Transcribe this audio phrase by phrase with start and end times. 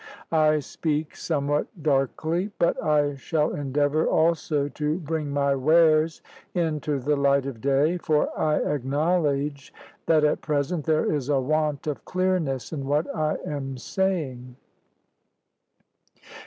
[0.31, 6.23] I speak somewhat darkly, but I shall endeavour also to bring my wares
[6.55, 9.71] into the light of day, for I acknowledge
[10.07, 14.55] that at present there is a want of clearness in what I am saying.